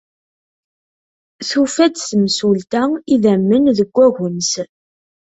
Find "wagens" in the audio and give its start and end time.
3.95-4.51